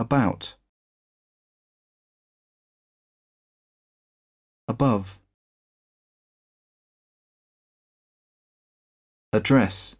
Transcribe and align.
about, 0.00 0.54
above, 4.66 5.18
address, 9.34 9.96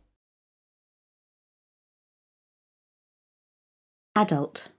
adult, 4.17 4.71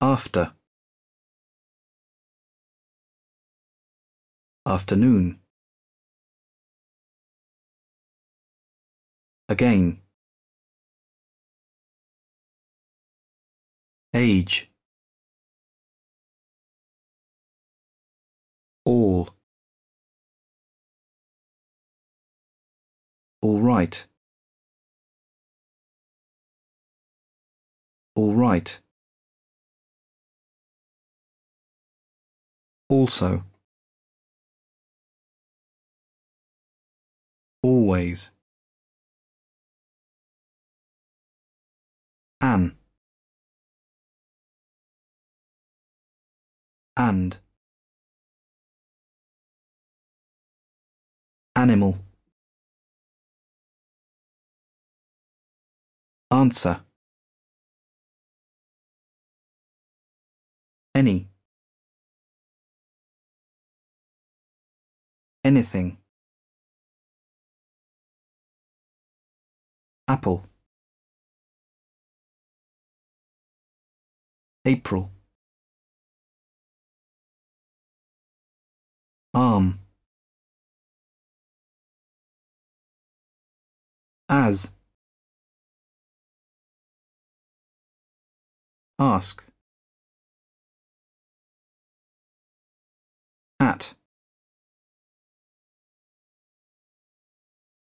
after, 0.00 0.52
afternoon, 4.66 5.38
again, 9.48 10.02
age, 14.16 14.70
all, 18.86 19.28
all 23.42 23.60
right, 23.60 24.06
all 28.14 28.34
right, 28.34 28.80
also, 32.88 33.44
always, 37.62 38.30
an, 42.40 42.78
and, 46.96 47.38
animal, 51.54 51.98
answer, 56.30 56.80
any, 60.94 61.28
anything, 65.44 65.98
apple, 70.08 70.46
April, 74.64 75.10
arm, 79.36 79.78
as, 84.30 84.70
ask, 88.98 89.44
at, 93.60 93.92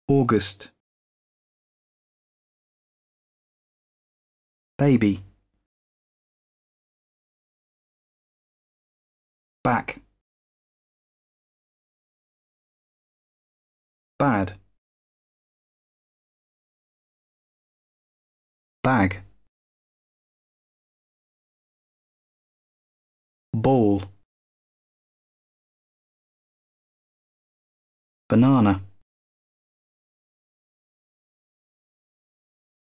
August, 0.08 0.72
baby, 4.76 5.22
back, 9.64 10.02
bad, 14.20 14.52
bag, 18.82 19.22
ball, 23.54 24.02
banana, 28.28 28.82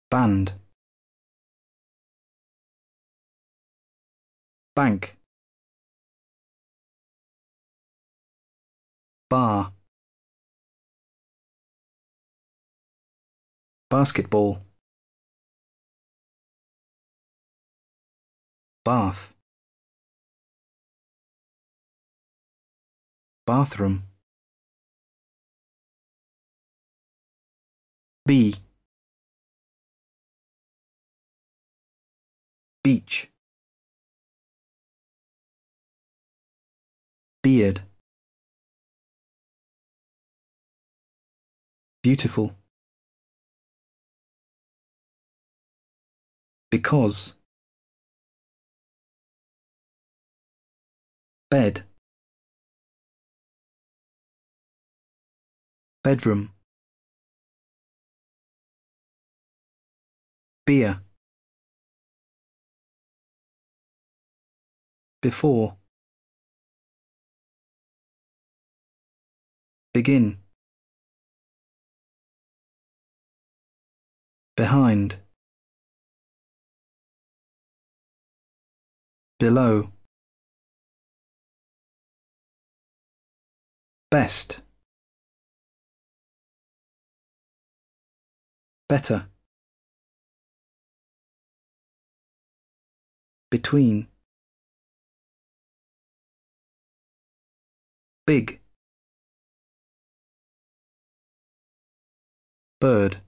band, 0.09 0.53
bank, 4.77 5.17
bar, 9.29 9.76
basketball, 13.89 14.63
bath, 18.85 19.35
bathroom, 23.47 24.03
be, 28.27 28.57
beach, 32.83 33.31
beard, 37.43 37.83
beautiful, 42.03 42.53
because, 46.71 47.35
bed, 51.51 51.85
bedroom, 56.03 56.53
beer, 60.67 61.01
before, 65.23 65.77
begin, 69.93 70.39
behind, 74.57 75.17
below, 79.39 79.91
best, 84.11 84.63
better, 88.89 89.27
between, 93.51 94.09
big, 98.27 98.61
bird, 102.81 103.19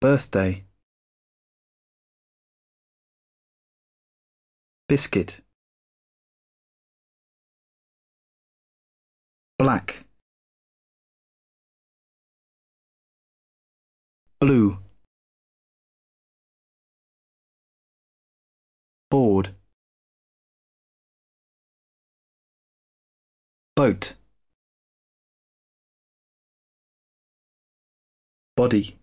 birthday, 0.00 0.64
biscuit, 4.88 5.40
black, 9.58 10.04
blue, 14.40 14.78
board, 19.10 19.54
boat, 23.74 24.14
body, 28.54 28.98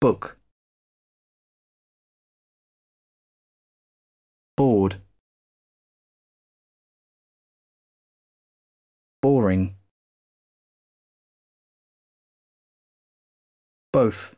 book, 0.00 0.38
boring. 4.56 5.00
Boring. 9.22 9.76
Both. 13.92 14.36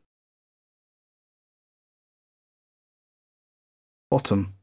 Bottom. 4.11 4.55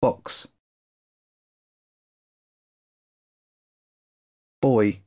Box. 0.00 0.48
Boy. 4.60 5.02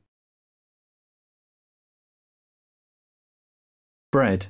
Bread. 4.12 4.46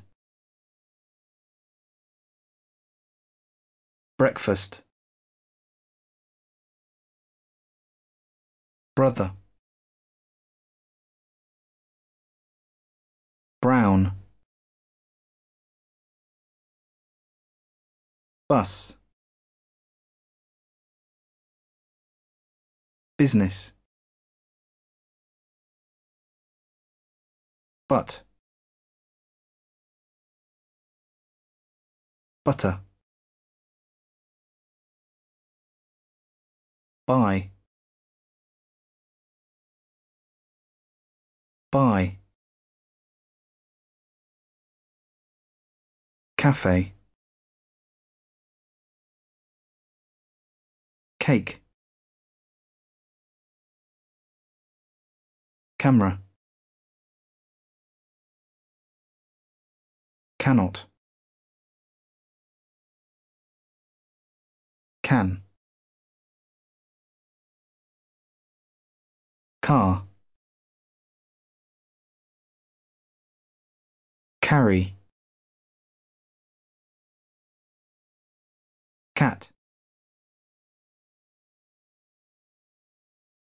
Breakfast. 4.20 4.82
Brother. 8.94 9.32
Brown. 13.62 14.12
Bus. 18.46 18.98
Business. 23.16 23.72
But. 27.88 28.22
Butter. 32.44 32.80
Buy. 37.10 37.50
By. 41.72 42.18
Cafe. 46.36 46.92
Cake. 51.18 51.60
Camera. 55.80 56.20
Cannot. 60.38 60.86
Can. 65.02 65.49
Car. 69.70 70.02
Carry. 74.42 74.96
Cat. 79.14 79.50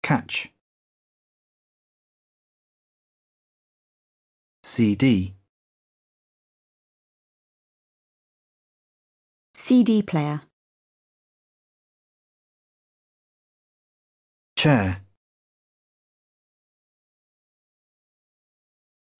Catch. 0.03 0.51
CD. 4.63 5.35
CD 9.55 10.03
player. 10.03 10.43
Chair. 14.57 15.01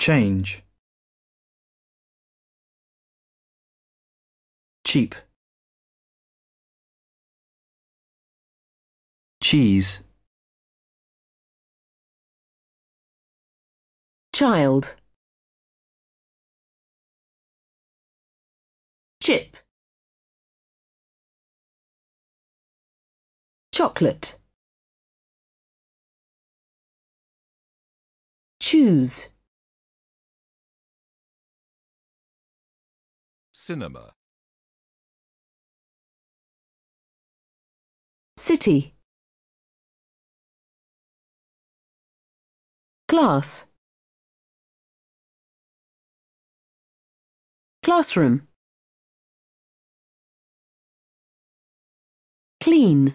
Change. 0.03 0.65
Cheap. 4.85 5.15
Cheese. 9.41 10.01
Child. 14.33 14.97
Chip. 19.21 19.57
Chocolate. 23.71 24.35
Choose. 28.59 29.29
Cinema. 33.63 34.13
City. 38.37 38.97
Class. 43.07 43.67
Classroom. 47.85 48.49
Clean. 52.61 53.15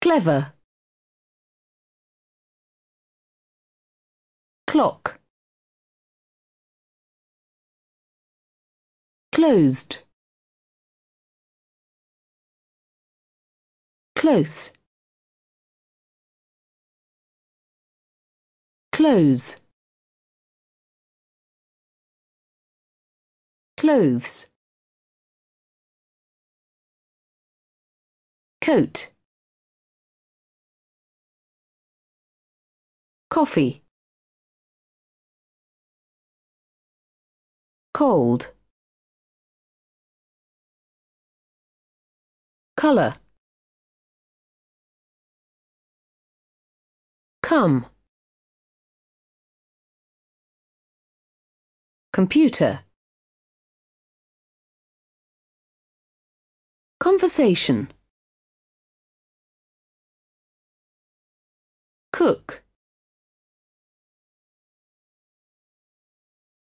Clever. 0.00 0.52
Clock. 4.68 5.19
Closed. 9.32 9.98
Close. 14.16 14.70
Close. 18.92 19.56
Clothes. 23.80 24.46
Coat. 28.60 29.10
Coffee. 33.30 33.82
Cold. 37.94 38.52
Colour. 42.80 43.14
Come. 47.42 47.84
Computer. 52.10 52.80
Conversation. 56.98 57.92
Cook. 62.14 62.64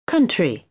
Country. 0.07 0.65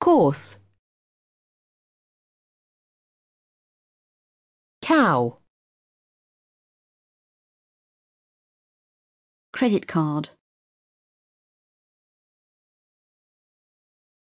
Course. 0.00 0.58
Cow. 4.90 5.38
Credit 9.52 9.86
card. 9.86 10.30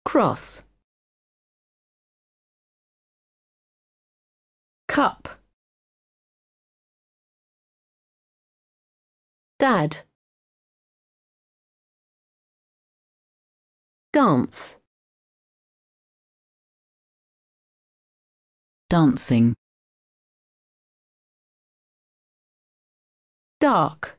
Cross. 0.05 0.65
Cup. 4.89 5.29
Dad. 9.61 9.99
Dance. 14.13 14.81
dancing, 18.91 19.55
Dark. 23.61 24.19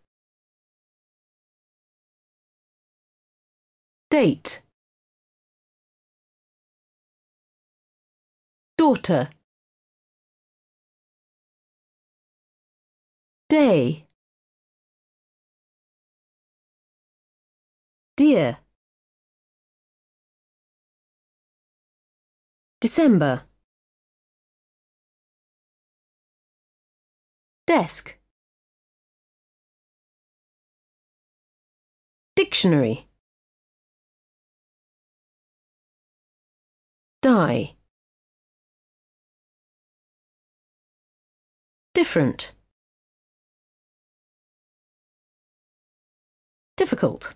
Date. 4.09 4.61
daughter. 8.81 9.29
Day. 13.47 14.07
Dear. 18.17 18.57
December. 22.79 23.43
Desk. 27.67 28.20
Dictionary. 32.41 33.05
Die. 37.21 37.75
Different. 41.93 42.53
Difficult. 46.77 47.35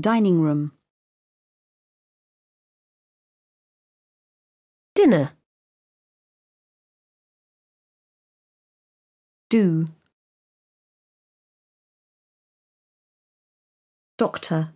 Dining 0.00 0.40
room. 0.40 0.72
Dinner. 4.94 5.32
Do. 9.50 9.90
Doctor. 14.20 14.74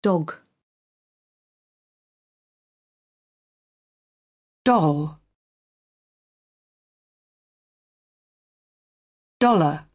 Dog. 0.00 0.36
doll. 4.64 5.18
Dollar. 9.40 9.86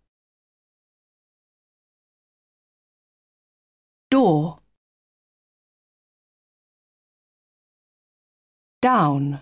Door. 4.09 4.59
Down. 8.81 9.39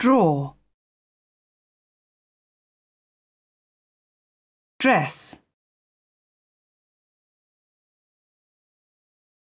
Draw 0.00 0.54
dress. 4.82 5.40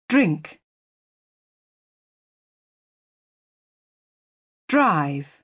Drink. 0.10 0.60
Drive. 4.68 5.42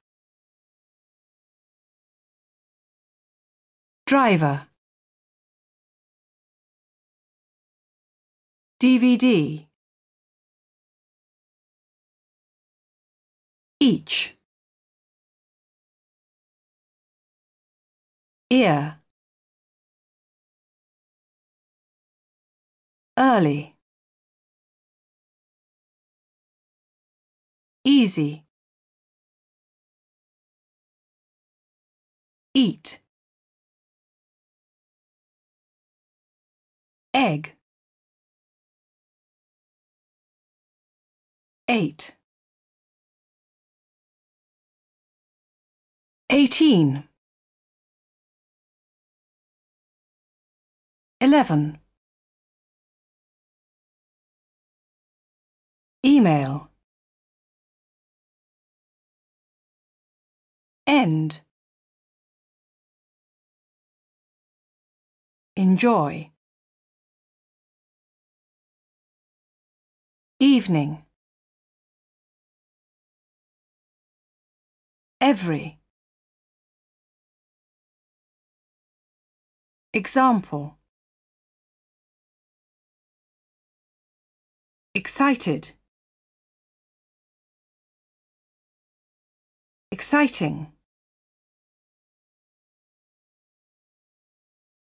Driver. 4.05 4.67
DVD 8.81 9.67
each. 13.79 14.35
Ear 18.49 18.97
early. 23.17 23.75
Easy. 27.83 28.43
Eat. 32.53 33.01
Egg. 37.13 37.55
Eight. 41.69 42.15
Eighteen. 46.29 47.03
Eleven 51.19 51.79
email. 56.07 56.69
End. 60.87 61.41
Enjoy. 65.57 66.31
Evening. 70.39 71.03
Every. 75.19 75.79
Example. 79.93 80.77
Excited 84.95 85.71
exciting. 89.97 90.71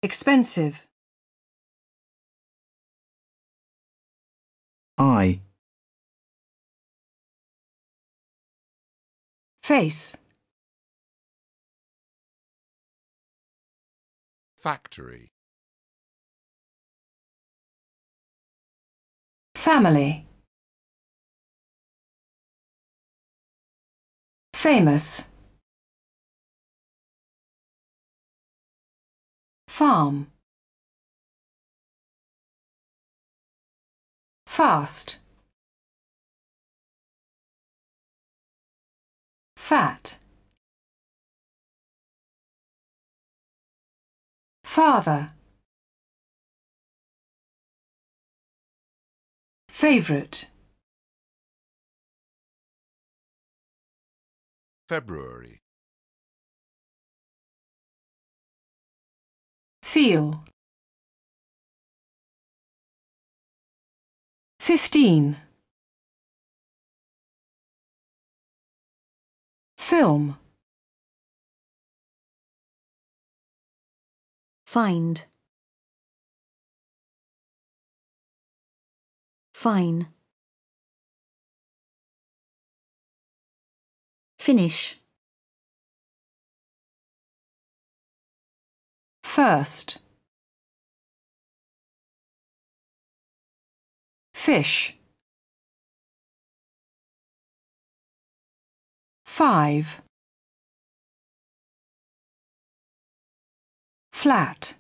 Expensive. 0.02 0.87
eye, 4.97 5.40
face. 9.62 10.16
Factory, 14.57 15.33
family 19.54 20.26
famous. 24.62 25.26
Farm. 29.66 30.28
Fast. 34.47 35.19
Fat. 39.57 40.19
Father. 44.62 45.33
Favorite 49.69 50.51
February, 54.93 55.63
feel 59.83 60.45
fifteen 64.61 65.39
film 69.79 70.37
Find. 74.67 75.25
Fine. 79.53 80.09
Finish. 84.43 85.03
first. 89.33 89.99
Fish. 94.35 94.95
Five. 99.25 100.03
Flat. 104.13 104.75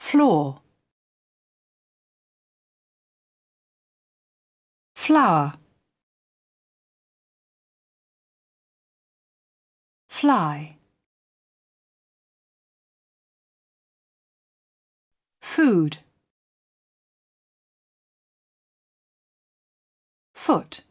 Floor 0.00 0.62
flower. 5.02 5.54
Fly. 10.08 10.76
Food. 15.40 15.98
Foot. 20.34 20.84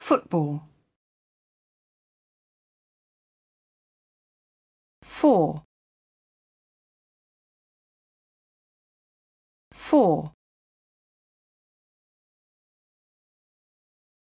Football. 0.00 0.62
For 5.02 5.62
four. 9.88 10.32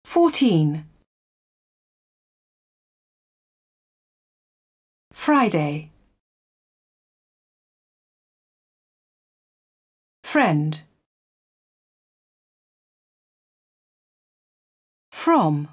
Fourteen. 0.02 0.86
Friday. 5.12 5.90
Friend. 10.22 10.80
From. 15.10 15.68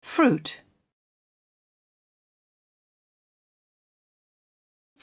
Fruit 0.00 0.62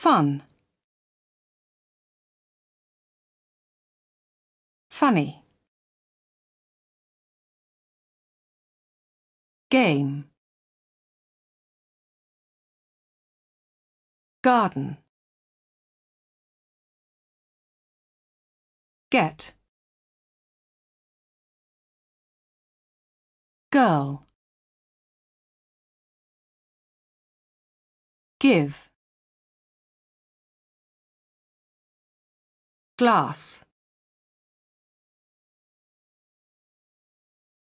fun. 0.04 0.44
Funny. 4.90 5.42
Game. 9.72 10.26
Garden. 14.42 14.98
Get. 19.10 19.54
Girl. 23.72 24.28
Give 28.42 28.93
glass 32.98 33.64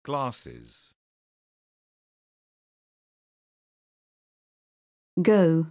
Glasses. 0.03 0.95
Go. 5.21 5.67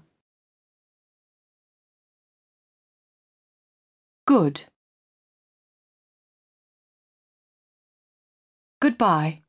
good 4.26 4.66
goodbye 8.80 9.42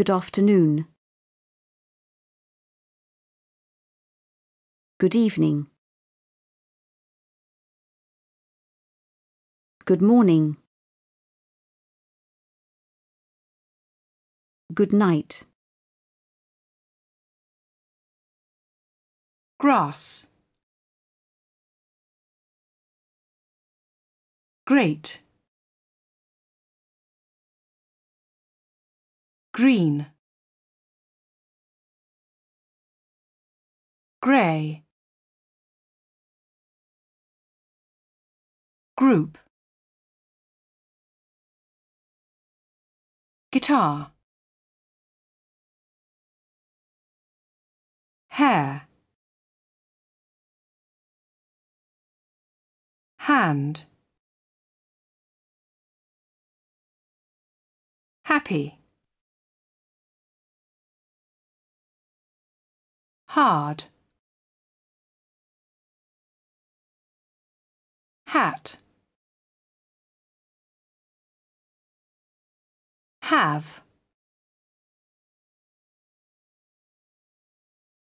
Good 0.00 0.08
afternoon. 0.08 0.86
Good 4.98 5.14
evening. 5.14 5.66
Good 9.90 10.02
morning. 10.02 10.56
Good 14.72 14.92
night. 14.92 15.46
grass. 19.58 20.28
Great. 24.64 25.22
Green. 29.52 30.06
Grey 34.22 34.84
group 38.96 39.36
guitar. 43.50 44.12
Hair. 48.28 48.82
Hand. 53.18 53.84
Happy. 58.24 58.78
Hard. 63.28 63.84
Hat 68.26 68.76
have. 73.30 73.80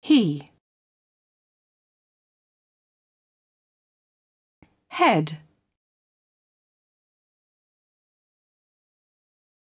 He. 0.02 0.50
Head. 4.90 5.38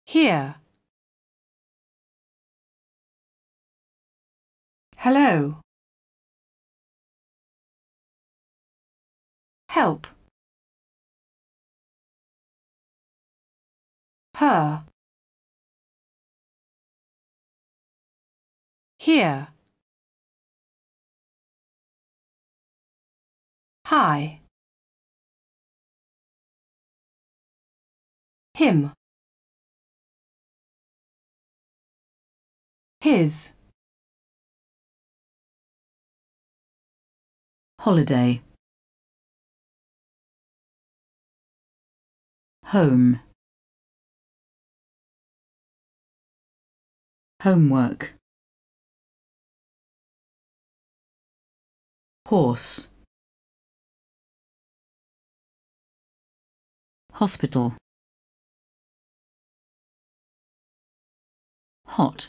Hear. 0.05 0.57
Hello. 4.99 5.61
Help. 9.71 10.07
Her 14.35 14.81
here. 19.01 19.49
Hi. 23.87 24.41
Him. 28.55 28.93
His. 33.01 33.53
Holiday, 37.81 38.43
home, 42.67 43.21
homework, 47.41 48.20
horse, 52.31 52.87
hospital, 57.13 57.75
hot, 61.87 62.29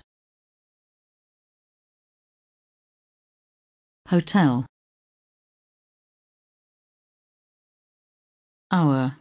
hotel, 4.07 4.65
hour, 8.71 9.17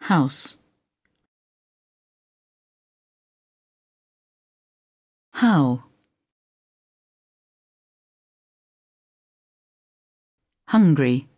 house, 0.00 0.58
how, 5.32 5.82
hungry. 10.68 11.28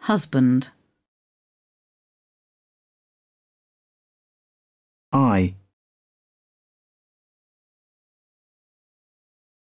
Husband, 0.00 0.70
I, 5.12 5.54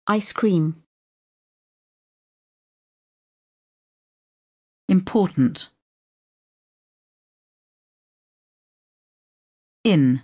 Ice 0.07 0.31
cream. 0.31 0.83
important. 4.87 5.69
In, 9.83 10.21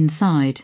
inside. 0.00 0.62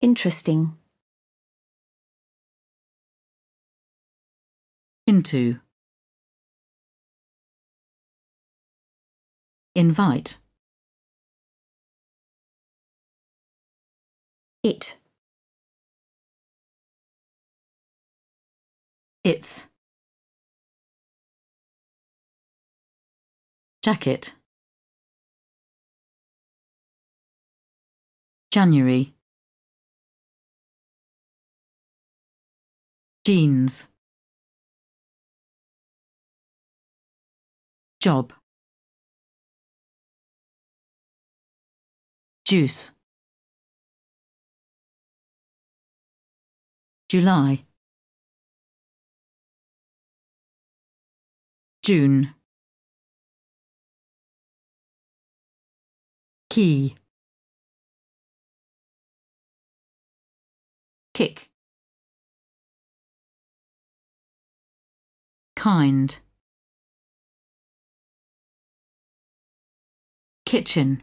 Interesting. 0.00 0.76
into 5.06 5.58
invite 9.74 10.38
It. 14.62 14.96
its 19.24 19.66
jacket 23.82 24.34
January. 28.50 29.14
Jeans. 33.24 33.88
Job. 38.00 38.32
Juice. 42.44 42.90
July. 47.08 47.64
June. 51.82 52.34
Key 56.48 56.96
kick. 61.20 61.50
Kind. 65.54 66.20
Kitchen. 70.46 71.02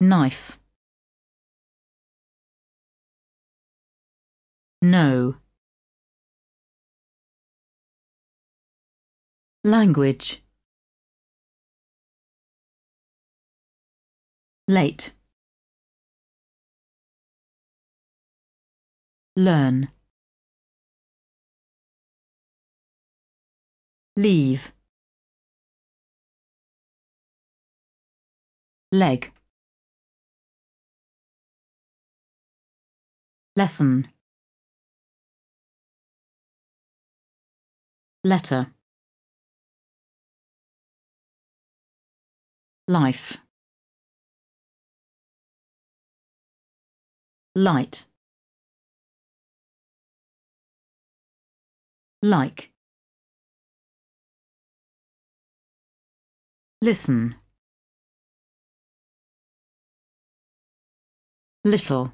Knife. 0.00 0.58
Know. 4.80 5.34
Language. 9.62 10.42
Late 14.66 15.12
learn. 19.36 19.88
Leave. 24.16 24.72
Leg. 28.92 29.32
Lesson. 33.56 34.08
Letter. 38.24 38.66
Life. 42.86 43.38
Light 47.54 48.06
like 52.22 52.72
listen 56.80 57.34
little 61.64 62.12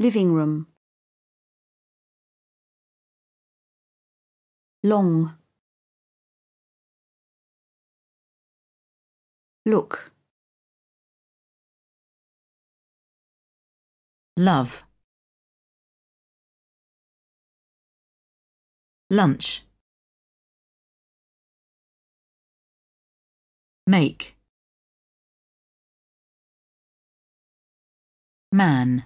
Living 0.00 0.32
room. 0.32 0.66
Long. 4.82 5.36
Look. 9.66 10.10
love 14.38 14.89
lunch. 19.10 19.66
Make. 23.86 24.36
Man. 28.52 29.04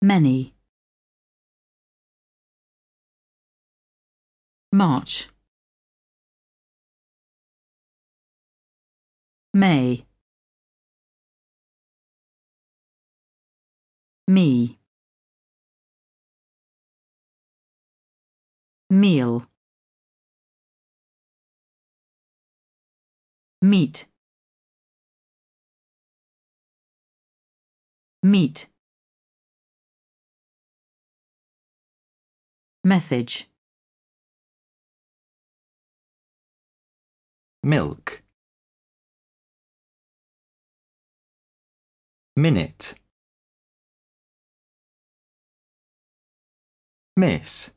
Many. 0.00 0.54
March. 4.72 5.28
May. 9.52 10.06
Me 14.26 14.78
meal. 18.94 19.44
Meat. 23.60 24.06
Meet. 28.22 28.68
Message. 32.84 33.48
Milk. 37.62 38.22
Minute. 42.36 42.94
Miss 47.16 47.73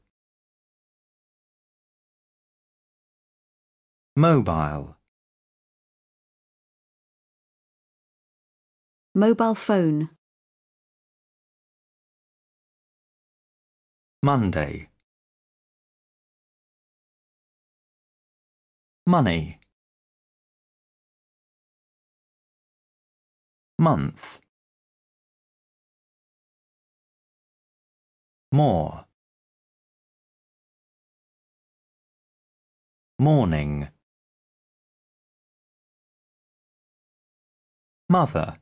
mobile. 4.18 4.98
Mobile 9.14 9.54
phone. 9.54 10.10
Monday. 14.24 14.90
Money. 19.06 19.60
Month. 23.78 24.40
More. 28.52 29.06
Morning 33.20 33.90
mother 38.10 38.58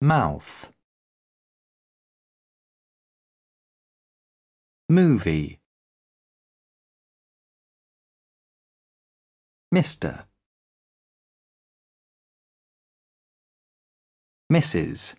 mouth 0.00 0.72
movie 4.88 5.62
Mr. 9.72 10.26
Mrs. 14.52 15.14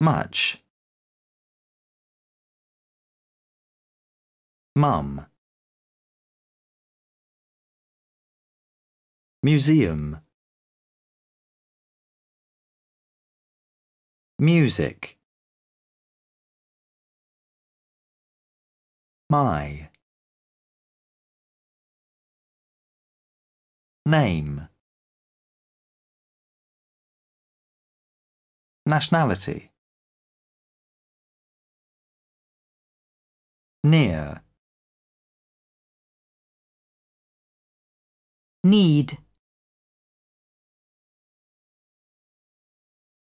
Much. 0.00 0.62
Mum. 4.74 5.29
Museum. 9.42 10.20
Music. 14.38 15.18
My. 19.30 19.88
Name. 24.04 24.68
Nationality. 28.84 29.70
Near. 33.84 34.42
Need. 38.62 39.16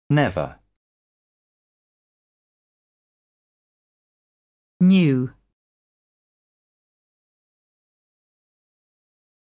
Never. 0.08 0.56
New. 4.80 5.32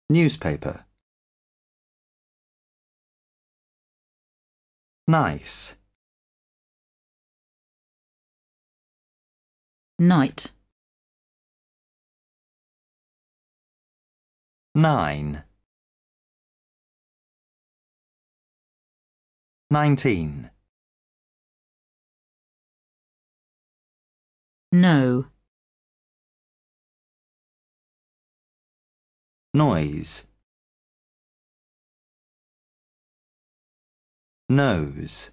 Newspaper. 0.09 0.85
Nice. 5.07 5.75
Night. 9.97 10.51
Nine. 14.75 15.43
Nineteen. 19.71 20.49
No. 24.71 25.25
Noise. 29.53 30.27
Nose. 34.47 35.31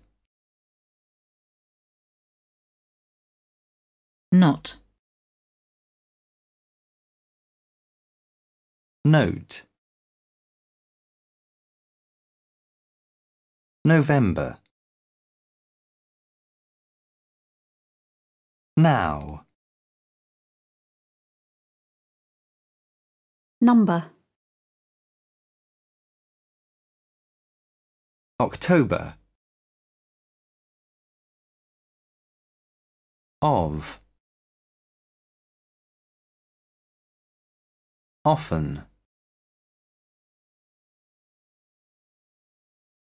Not. 4.33 4.77
Note. 9.05 9.65
November. 13.87 14.59
Now. 18.77 19.46
Number. 23.61 24.11
October. 28.40 29.14
Of. 33.40 34.01
Often. 38.25 38.83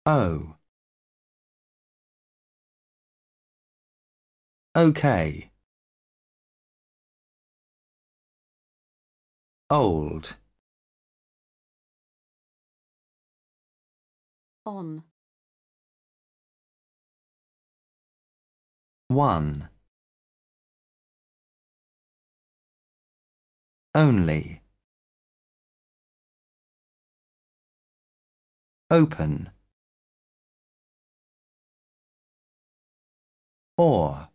Oh. 0.05 0.57
Okay. 4.75 5.51
Old. 9.69 10.35
On. 14.65 15.03
One. 19.09 19.69
Only. 23.95 24.61
Open. 28.89 29.51
Or. 33.77 34.32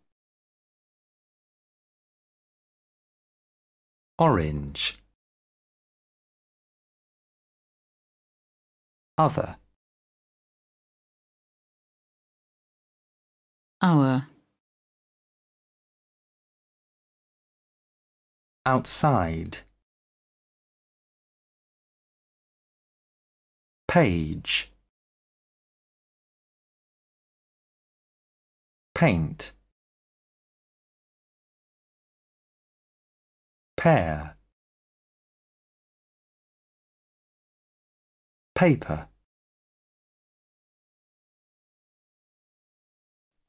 Orange. 4.19 4.97
Other. 9.17 9.55
Our. 13.81 14.27
Outside. 18.65 19.59
Page. 23.87 24.69
Paint. 28.93 29.53
Pair. 33.79 34.35
Paper. 38.53 39.07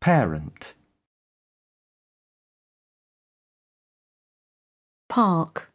Parent. 0.01 0.75
Park. 5.09 5.73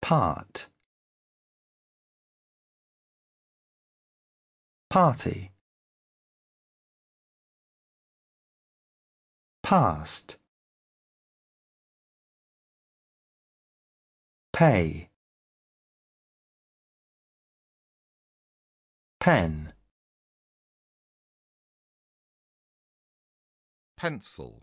Part. 0.00 0.68
Party. 4.88 5.50
Past. 9.68 10.38
Pay. 14.50 15.10
Pen. 19.20 19.74
pencil, 23.98 24.62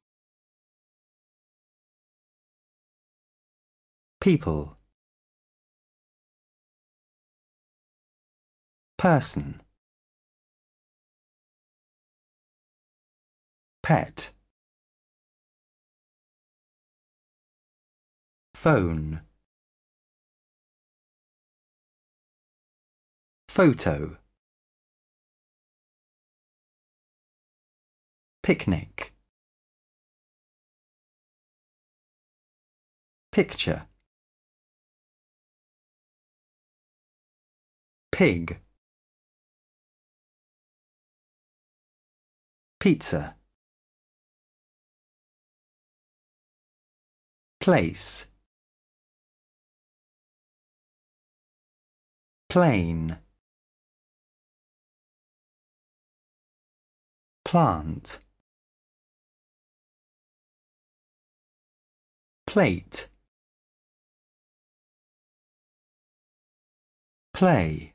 People. 4.19 4.79
Person. 8.97 9.61
Pet. 13.83 14.34
Phone. 18.65 19.21
Photo. 23.47 24.17
Picnic. 28.41 29.13
Picture. 33.31 33.85
pig 38.11 38.61
pizza 42.79 43.35
place 47.59 48.25
plane 52.55 53.17
plant. 57.55 58.19
Plate. 62.47 63.09
Play. 67.33 67.93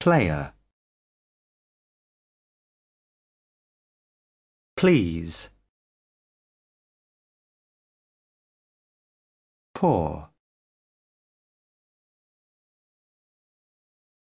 Player. 0.00 0.52
Please. 4.76 5.50
Poor 9.74 10.27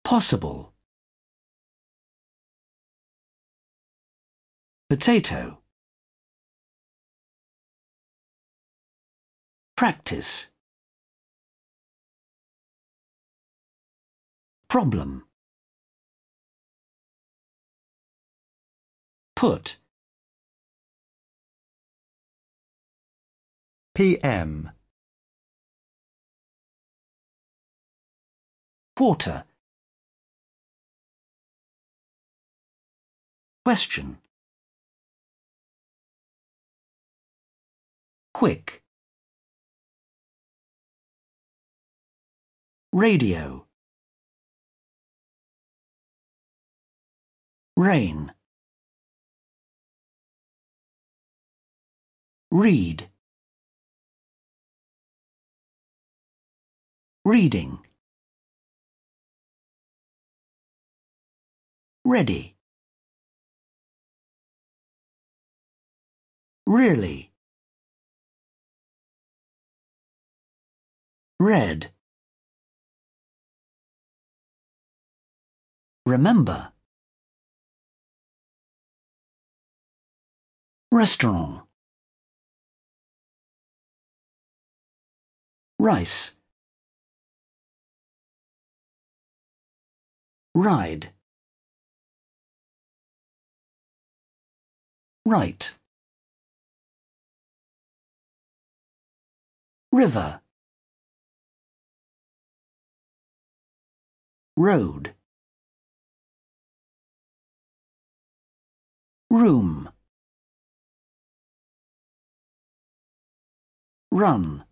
possible. 0.10 0.74
Potato. 4.90 5.60
Practice. 9.78 10.48
Problem. 14.68 15.26
Put. 19.36 19.78
PM 23.94 24.72
quarter 28.96 29.44
question. 33.70 34.18
Quick. 38.34 38.82
Radio. 42.92 43.68
Rain. 47.78 48.34
Read. 52.50 53.08
Reading. 57.24 57.78
Ready 62.04 62.56
really? 66.70 67.32
Red. 71.40 71.92
Remember. 76.06 76.72
Restaurant. 80.92 81.64
Rice. 85.80 86.36
Ride. 90.54 91.10
Right 95.26 95.79
river. 99.92 100.42
Road. 104.56 105.16
Room. 109.32 109.90
Run. 114.12 114.64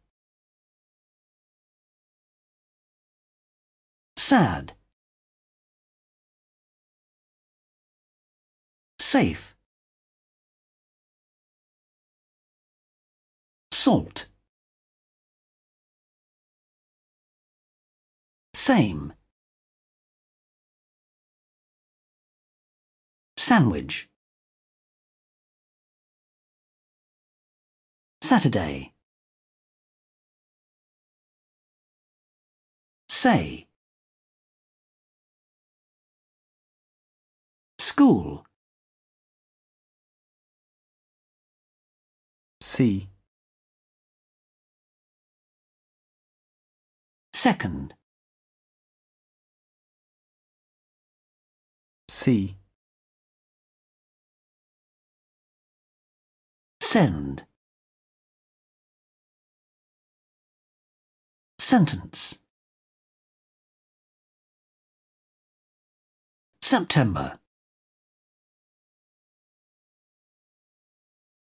Sad. 4.18 4.74
Safe. 9.00 9.56
Salt 13.72 14.28
same. 18.68 19.14
Sandwich. 23.38 24.10
Saturday. 28.22 28.92
Say. 33.08 33.68
School. 37.80 38.46
Sea, 42.60 43.08
second 47.34 47.96
see, 52.18 52.58
send. 56.82 57.44
Sentence. 61.60 62.40
September. 66.62 67.40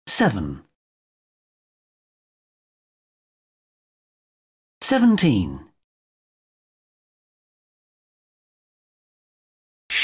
Seven. 0.08 0.64
Seventeen. 4.80 5.68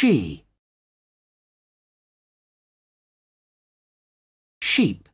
she 0.01 0.45
sheep. 4.71 5.09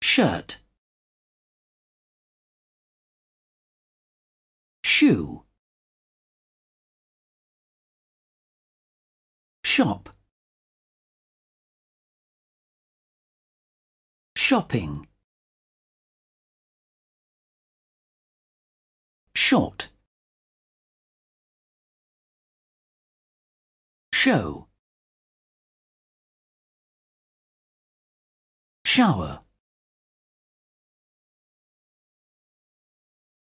Shirt. 0.00 0.58
Shoe. 4.84 5.42
Shop. 9.64 10.10
Shopping. 14.36 15.08
Short 19.34 19.90
show 24.12 24.69
shower 28.90 29.38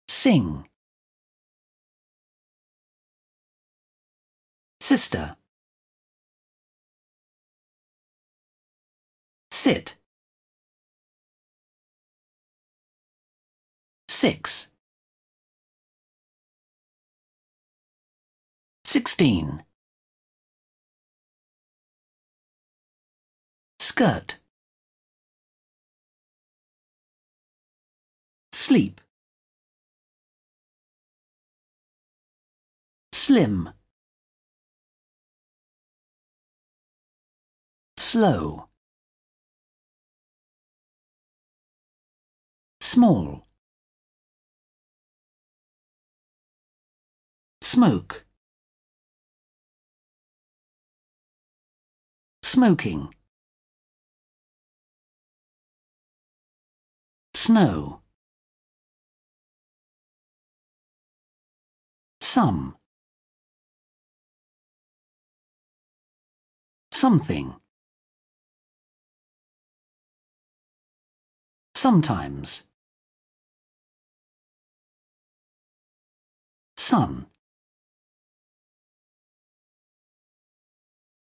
sing 0.07 0.69
sister 4.79 5.35
sit 9.49 9.95
Six. 14.23 14.69
Sixteen. 18.85 19.63
Skirt. 23.79 24.42
Sleep. 28.65 29.01
Slim. 33.11 33.69
Slow. 37.97 38.69
Small. 42.79 43.45
Smoke. 47.61 48.25
Smoking. 52.43 53.13
Snow. 57.35 58.02
Some. 62.33 62.75
Something. 66.91 67.53
Sometimes. 71.75 72.63
Son. 76.75 77.27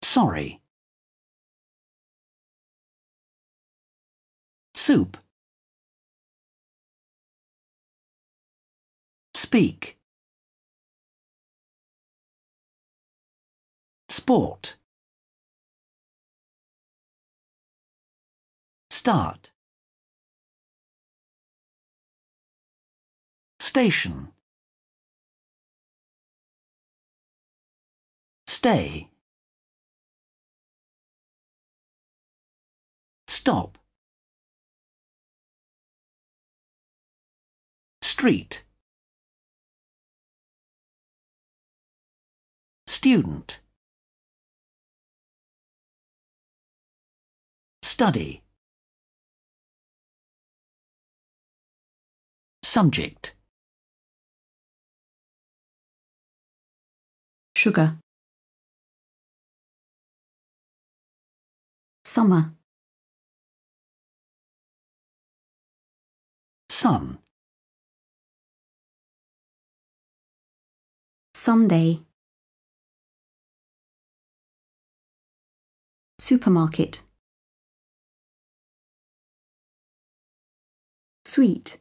Sorry. 0.03 0.61
Soup. 4.75 5.17
Speak. 9.33 9.97
Sport. 14.24 14.78
Start. 18.89 19.51
Station. 23.59 24.30
Stay. 28.47 29.09
Stop. 33.28 33.78
Street. 38.01 38.63
Student. 42.88 43.62
Study. 48.04 48.43
Subject. 52.62 53.34
Sugar. 57.56 57.97
Summer. 62.04 62.51
Sun. 66.68 67.20
Sunday. 71.34 72.01
Supermarket. 76.20 77.01
Sweet. 81.34 81.79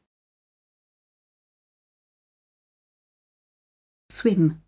Swim. 4.09 4.63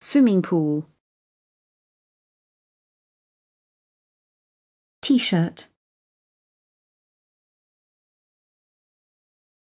Swimming 0.00 0.42
pool. 0.42 0.88
T-shirt. 5.00 5.68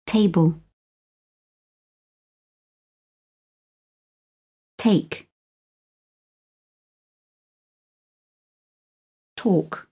Table. 0.06 0.60
Take. 4.78 5.30
Talk. 9.38 9.89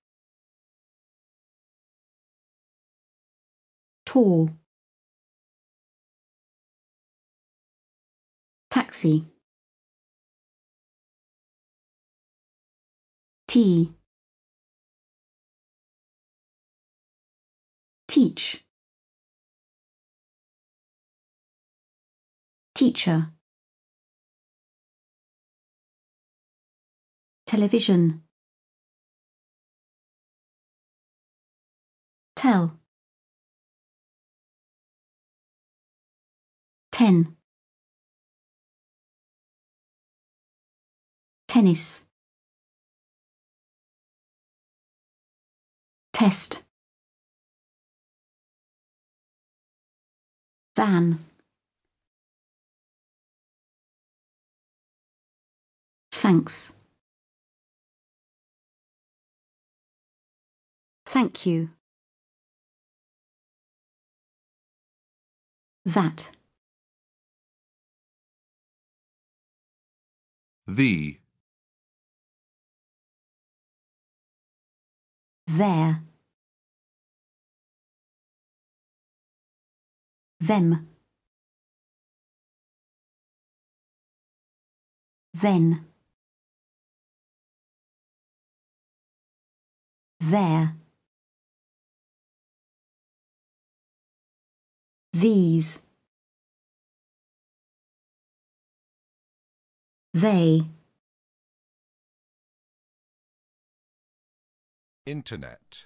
Tall. 4.18 4.50
Taxi. 8.72 9.28
Tea. 13.48 13.94
Teach. 18.08 18.66
Teacher. 22.74 23.34
Television. 27.46 28.24
Tell. 32.36 32.80
Ten. 36.98 37.38
Tennis. 41.48 42.06
Test. 46.12 46.64
Van. 50.76 51.20
Thanks. 56.12 56.74
Thank 61.06 61.46
you. 61.46 61.70
That. 65.86 66.32
The. 70.68 71.18
Their. 75.48 76.02
Them. 80.42 80.90
Then. 85.34 85.86
There. 90.20 90.76
These. 95.14 95.80
They. 100.18 100.64
Internet. 105.06 105.86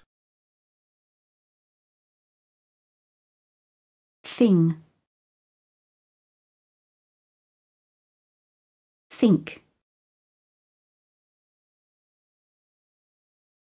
Thing. 4.24 4.76
Think. 9.10 9.62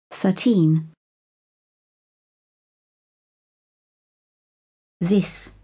Thirteen. 0.09 0.89
This. 4.99 5.56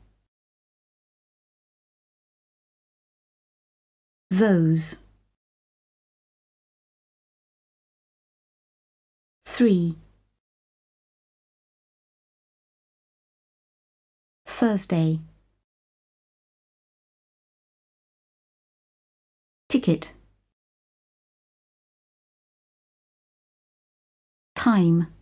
Those. 4.33 4.95
Three. 9.45 9.95
Thursday. 14.47 15.19
Ticket. 19.69 20.13
Time. 24.55 25.13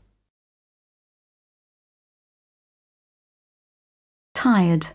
Tired. 4.34 4.88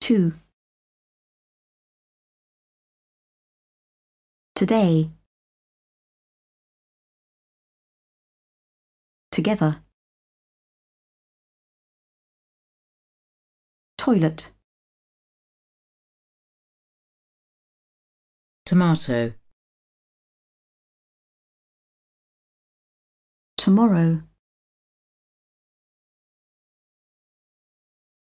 To. 0.00 0.34
Today. 4.54 5.10
Together. 9.30 9.82
Toilet. 13.96 14.52
Tomato. 18.64 19.34
Tomorrow. 23.56 24.22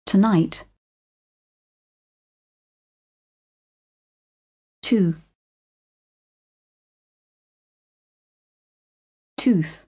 Tonight. 0.05 0.65
Too. 4.93 5.15
Tooth. 9.39 9.87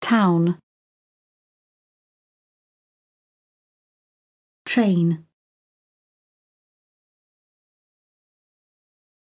Town. 0.00 0.58
Train. 4.66 5.24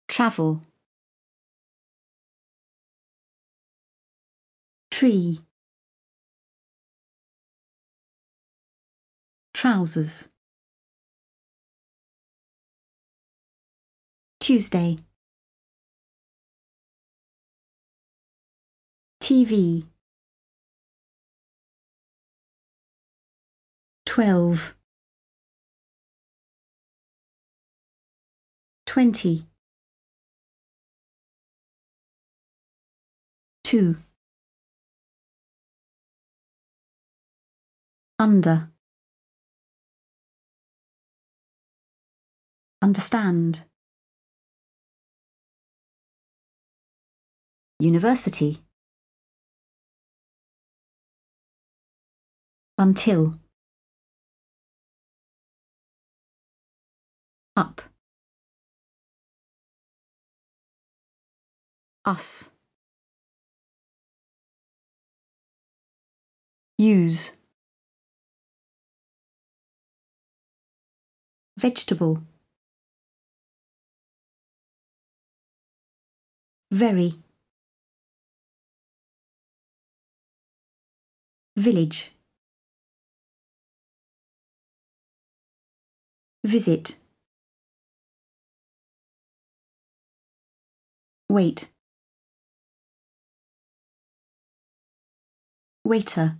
Travel. 0.08 0.62
Tree. 4.90 5.40
Trousers. 9.52 10.30
Tuesday. 14.48 14.96
TV. 19.20 19.84
Twelve. 24.06 24.74
Twenty. 28.86 29.44
Two. 33.64 33.98
Under. 38.18 38.70
Understand. 42.80 43.67
University. 47.80 48.58
Until. 52.76 53.34
Up. 57.56 57.82
Us. 62.04 62.50
Use. 66.78 67.32
Vegetable. 71.56 72.22
Very. 76.70 77.14
Village. 81.58 82.12
Visit. 86.44 86.94
Wait. 91.28 91.68
Waiter. 95.84 96.38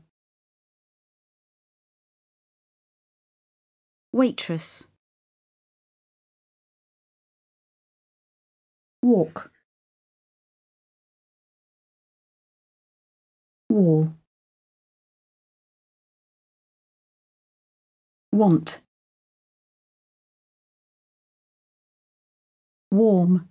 Waitress. 4.12 4.86
Walk. 9.02 9.50
Wall. 13.68 14.17
Want. 18.32 18.82
Warm. 22.90 23.48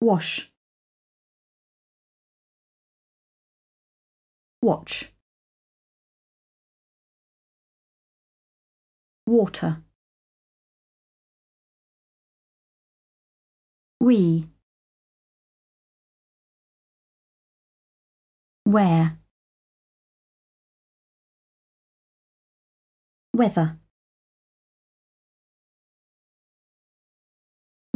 Wash. 0.00 0.50
Watch. 4.62 5.12
Water. 9.26 9.82
We. 14.00 14.44
Wear. 18.64 19.18
Weather. 23.38 23.78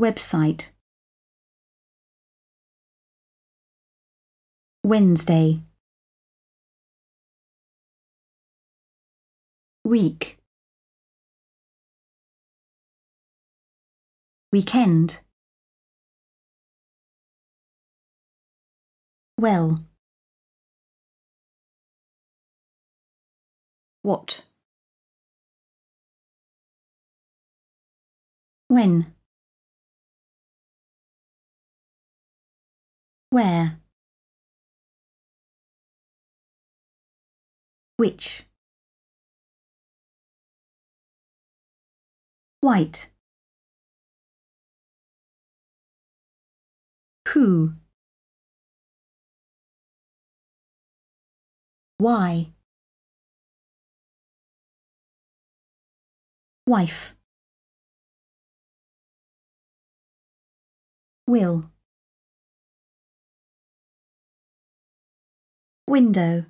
Website. 0.00 0.68
Wednesday. 4.84 5.62
Week. 9.84 10.38
Weekend. 14.52 15.18
Well. 19.36 19.84
What? 24.02 24.44
When? 28.72 29.12
Where? 33.28 33.78
Which? 37.98 38.46
White. 42.62 43.10
Who? 47.28 47.74
Why? 51.98 52.54
Wife. 56.66 57.14
Will. 61.26 61.70
Window. 65.86 66.46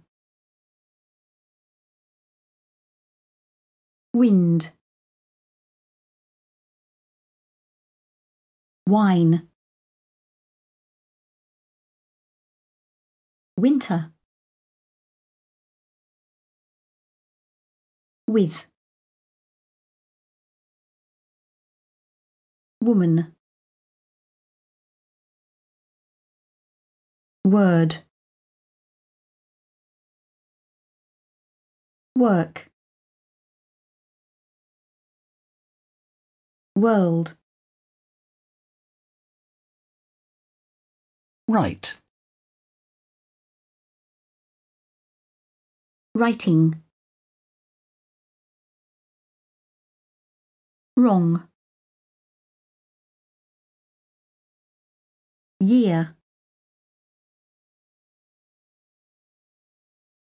Wind. 4.15 4.71
Wine. 8.87 9.49
Winter. 13.57 14.13
With. 18.27 18.67
Woman. 22.81 23.35
Word. 27.45 27.97
Work. 32.17 32.71
World. 36.77 37.37
Write. 41.49 41.99
Writing. 46.15 46.83
Wrong. 50.97 51.49
Year. 55.61 56.17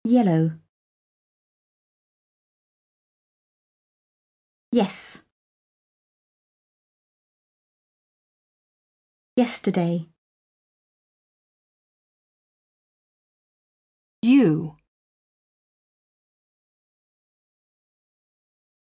Yellow. 0.03 0.59
Yes. 4.71 5.25
Yesterday. 9.35 10.09
You. 14.21 14.75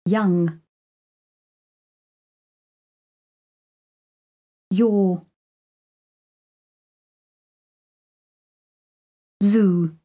Young. 0.06 0.60
Your. 4.70 5.26
Zoo. 9.42 9.96